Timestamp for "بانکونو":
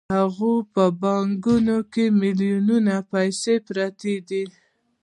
1.01-1.77